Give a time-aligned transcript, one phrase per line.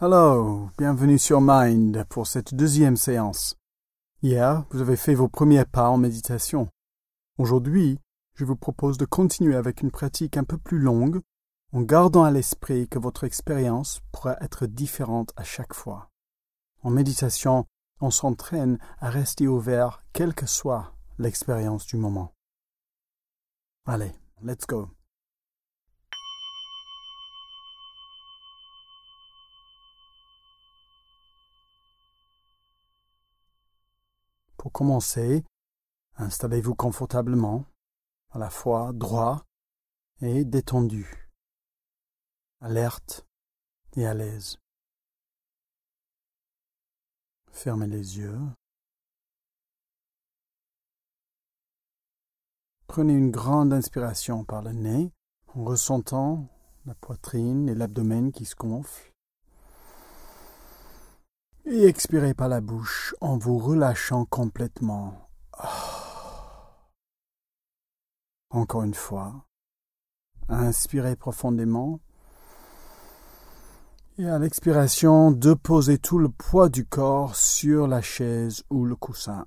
[0.00, 3.56] Hello, bienvenue sur Mind pour cette deuxième séance.
[4.24, 6.68] Hier, vous avez fait vos premiers pas en méditation.
[7.38, 8.00] Aujourd'hui,
[8.34, 11.20] je vous propose de continuer avec une pratique un peu plus longue,
[11.72, 16.10] en gardant à l'esprit que votre expérience pourra être différente à chaque fois.
[16.82, 17.64] En méditation,
[18.00, 22.34] on s'entraîne à rester ouvert quelle que soit l'expérience du moment.
[23.86, 24.10] Allez,
[24.42, 24.90] let's go.
[34.64, 35.44] Pour commencer,
[36.16, 37.66] installez-vous confortablement,
[38.30, 39.44] à la fois droit
[40.22, 41.28] et détendu,
[42.62, 43.26] alerte
[43.94, 44.56] et à l'aise.
[47.52, 48.40] Fermez les yeux.
[52.86, 55.12] Prenez une grande inspiration par le nez
[55.48, 56.48] en ressentant
[56.86, 59.13] la poitrine et l'abdomen qui se gonflent.
[61.66, 65.30] Et expirez par la bouche en vous relâchant complètement.
[68.50, 69.46] Encore une fois.
[70.48, 72.00] Inspirez profondément.
[74.18, 79.46] Et à l'expiration, déposez tout le poids du corps sur la chaise ou le coussin.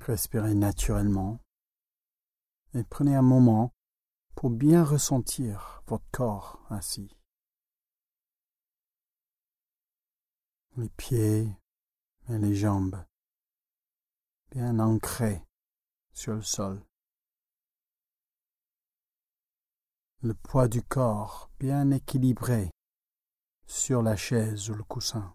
[0.00, 1.38] Respirez naturellement
[2.74, 3.72] et prenez un moment
[4.38, 7.18] pour bien ressentir votre corps ainsi.
[10.76, 11.48] Les pieds
[12.28, 13.04] et les jambes
[14.52, 15.42] bien ancrés
[16.12, 16.80] sur le sol.
[20.22, 22.70] Le poids du corps bien équilibré
[23.66, 25.34] sur la chaise ou le coussin.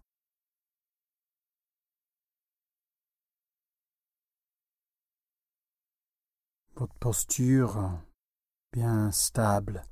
[6.76, 8.00] Votre posture
[8.74, 9.84] bien stable,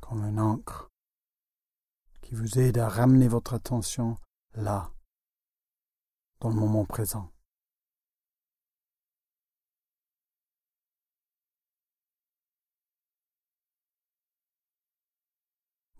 [0.00, 0.90] comme une encre,
[2.20, 4.18] qui vous aide à ramener votre attention
[4.52, 4.92] là,
[6.40, 7.32] dans le moment présent.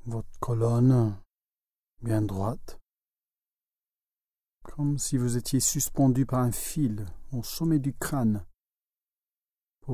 [0.05, 1.19] Votre colonne
[2.03, 2.79] bien droite,
[4.65, 8.45] comme si vous étiez suspendu par un fil au sommet du crâne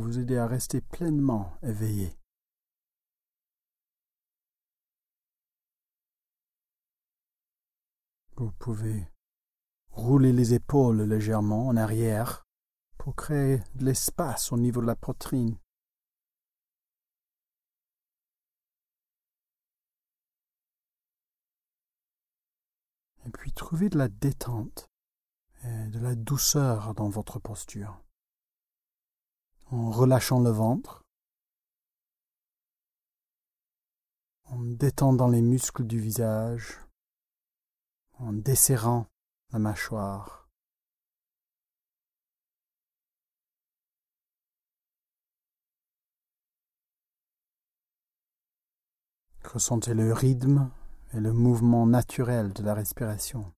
[0.00, 2.16] vous aider à rester pleinement éveillé.
[8.36, 9.08] Vous pouvez
[9.90, 12.44] rouler les épaules légèrement en arrière
[12.98, 15.56] pour créer de l'espace au niveau de la poitrine.
[23.24, 24.88] Et puis trouvez de la détente
[25.64, 28.05] et de la douceur dans votre posture
[29.70, 31.04] en relâchant le ventre,
[34.44, 36.78] en détendant les muscles du visage,
[38.18, 39.06] en desserrant
[39.52, 40.48] la mâchoire.
[49.44, 50.70] Ressentez le rythme
[51.12, 53.52] et le mouvement naturel de la respiration.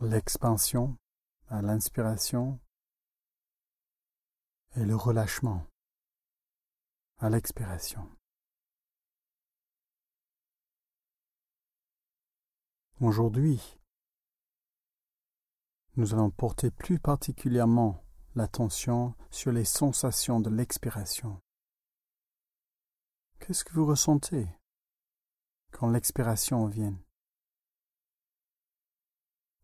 [0.00, 0.96] L'expansion
[1.48, 2.60] à l'inspiration
[4.76, 5.66] et le relâchement
[7.18, 8.08] à l'expiration.
[13.00, 13.78] Aujourd'hui,
[15.96, 21.40] nous allons porter plus particulièrement l'attention sur les sensations de l'expiration.
[23.38, 24.48] Qu'est-ce que vous ressentez
[25.72, 26.98] quand l'expiration vient?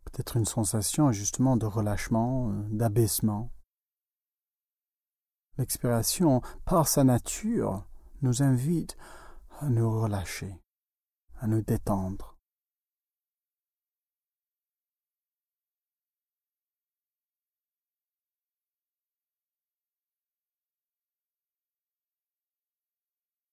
[0.05, 3.51] Peut-être une sensation justement de relâchement, d'abaissement.
[5.59, 7.85] L'expiration, par sa nature,
[8.23, 8.97] nous invite
[9.61, 10.59] à nous relâcher,
[11.41, 12.37] à nous détendre.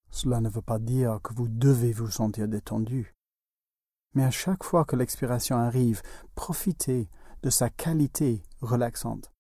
[0.10, 3.14] Cela ne veut pas dire que vous devez vous sentir détendu.
[4.16, 6.02] Mais à chaque fois que l'expiration arrive,
[6.34, 7.08] profitez
[7.44, 9.32] de sa qualité relaxante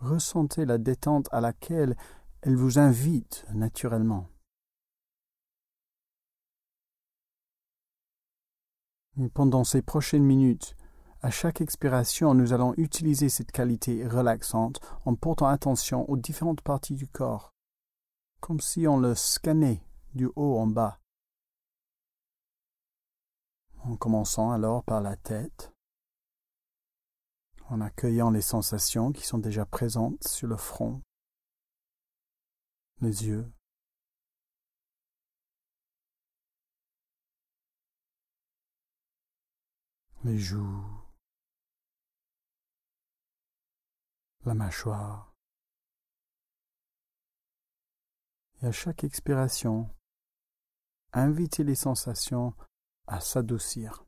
[0.00, 1.96] ressentez la détente à laquelle
[2.42, 4.28] elle vous invite naturellement.
[9.34, 10.76] Pendant ces prochaines minutes,
[11.22, 16.94] à chaque expiration, nous allons utiliser cette qualité relaxante en portant attention aux différentes parties
[16.94, 17.52] du corps,
[18.40, 20.98] comme si on le scannait du haut en bas.
[23.82, 25.72] En commençant alors par la tête,
[27.70, 31.02] en accueillant les sensations qui sont déjà présentes sur le front,
[33.00, 33.50] les yeux,
[40.24, 40.84] les joues,
[44.44, 45.32] la mâchoire.
[48.62, 49.88] Et à chaque expiration,
[51.12, 52.52] invitez les sensations
[53.06, 54.04] à s'adoucir.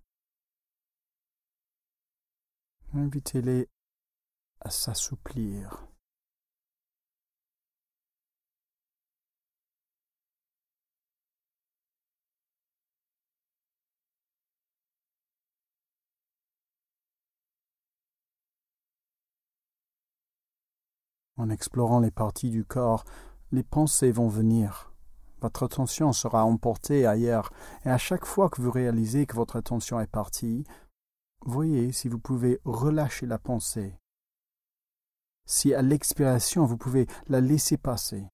[2.94, 3.68] Invitez-les
[4.60, 5.88] à s'assouplir.
[21.38, 23.04] En explorant les parties du corps,
[23.52, 24.92] les pensées vont venir.
[25.40, 27.50] Votre attention sera emportée ailleurs,
[27.84, 30.64] et à chaque fois que vous réalisez que votre attention est partie,
[31.44, 33.96] voyez si vous pouvez relâcher la pensée.
[35.46, 38.24] Si à l'expiration vous pouvez la laisser passer,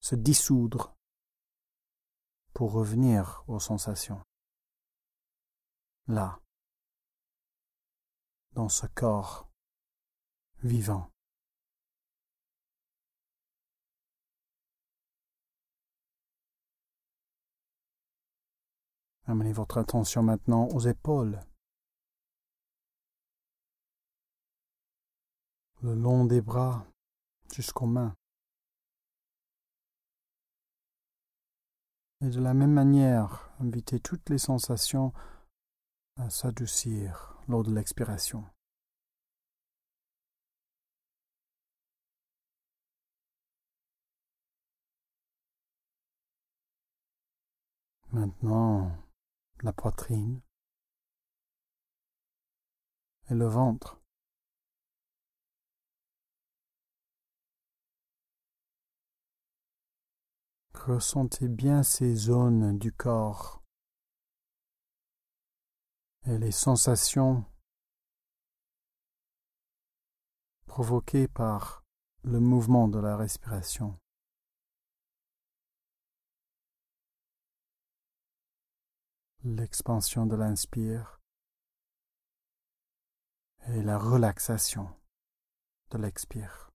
[0.00, 0.94] se dissoudre,
[2.54, 4.22] pour revenir aux sensations.
[6.06, 6.40] Là,
[8.52, 9.50] dans ce corps
[10.62, 11.10] vivant.
[19.26, 21.40] Amenez votre attention maintenant aux épaules,
[25.84, 26.86] le long des bras
[27.52, 28.16] jusqu'aux mains.
[32.22, 35.12] Et de la même manière, invitez toutes les sensations
[36.16, 38.46] à s'adoucir lors de l'expiration.
[48.10, 48.90] Maintenant,
[49.62, 50.40] la poitrine
[53.28, 54.03] et le ventre.
[60.86, 63.62] Ressentez bien ces zones du corps
[66.26, 67.46] et les sensations
[70.66, 71.84] provoquées par
[72.22, 73.98] le mouvement de la respiration.
[79.44, 81.20] l'expansion de l'inspire
[83.68, 84.88] et la relaxation
[85.90, 86.73] de l'expire.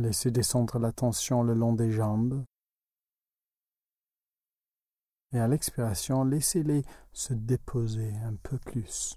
[0.00, 2.44] Laissez descendre la tension le long des jambes
[5.32, 9.16] et à l'expiration, laissez-les se déposer un peu plus.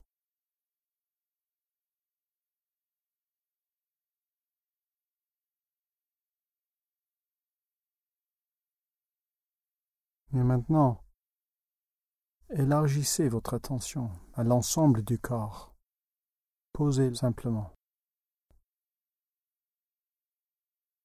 [10.34, 11.04] Et maintenant,
[12.50, 15.74] élargissez votre attention à l'ensemble du corps.
[16.74, 17.74] Posez simplement.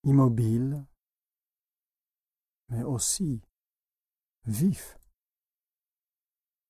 [0.04, 0.86] Immobile,
[2.68, 3.42] mais aussi
[4.46, 4.98] vif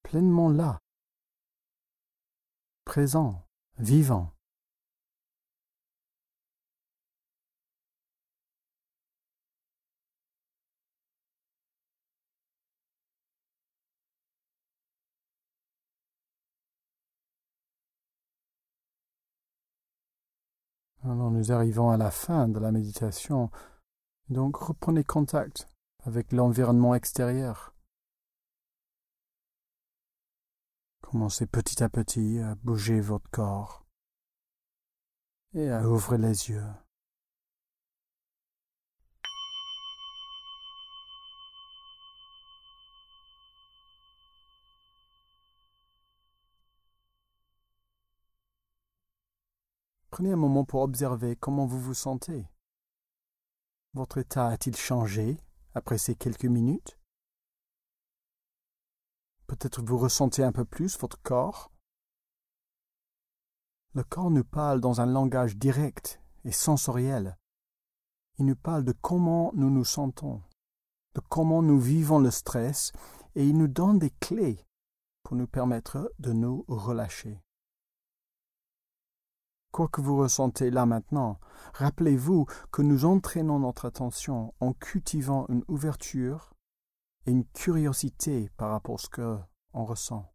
[0.03, 0.79] pleinement là,
[2.85, 3.47] présent,
[3.77, 4.38] vivant.
[21.09, 23.51] Nous arrivons à la fin de la méditation,
[24.29, 25.67] donc reprenez contact
[26.05, 27.75] avec l'environnement extérieur.
[31.01, 33.87] Commencez petit à petit à bouger votre corps
[35.55, 36.67] et à ouvrir les yeux.
[50.11, 52.49] Prenez un moment pour observer comment vous vous sentez.
[53.93, 55.39] Votre état a-t-il changé
[55.75, 56.99] après ces quelques minutes?
[59.47, 61.71] Peut-être vous ressentez un peu plus votre corps?
[63.95, 67.37] Le corps nous parle dans un langage direct et sensoriel.
[68.39, 70.43] Il nous parle de comment nous nous sentons,
[71.15, 72.93] de comment nous vivons le stress,
[73.35, 74.65] et il nous donne des clés
[75.23, 77.43] pour nous permettre de nous relâcher.
[79.73, 81.39] Quoi que vous ressentez là maintenant,
[81.75, 86.55] rappelez-vous que nous entraînons notre attention en cultivant une ouverture
[87.27, 89.39] et une curiosité par rapport à ce que
[89.75, 90.33] on ressent.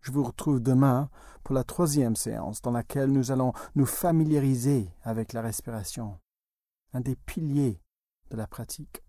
[0.00, 1.08] Je vous retrouve demain
[1.42, 6.20] pour la troisième séance dans laquelle nous allons nous familiariser avec la respiration,
[6.92, 7.80] un des piliers
[8.30, 9.03] de la pratique.